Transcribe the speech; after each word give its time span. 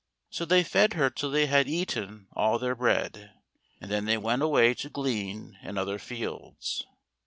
So 0.31 0.45
they 0.45 0.63
fed 0.63 0.93
her 0.93 1.11
till 1.11 1.29
they 1.29 1.45
had 1.45 1.69
eaten 1.69 2.25
all 2.33 2.57
their 2.57 2.73
bread, 2.73 3.33
and 3.79 3.91
then 3.91 4.05
they 4.05 4.17
went 4.17 4.41
away 4.41 4.73
to 4.73 4.89
glean 4.89 5.59
in 5.61 5.77
other 5.77 5.99
fields. 5.99 6.87